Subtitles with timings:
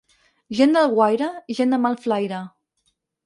[0.59, 1.27] Gent d'Alguaire,
[1.59, 2.43] gent de mal flaire.